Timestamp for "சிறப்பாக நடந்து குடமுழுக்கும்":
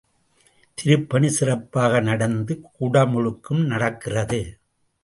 1.29-3.63